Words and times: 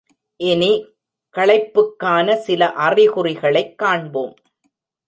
இனி 0.37 0.87
களைப்புக்கான 1.35 2.35
சில 2.35 2.73
அறிகுறிகளைக் 2.77 3.75
காண்போம். 3.75 4.33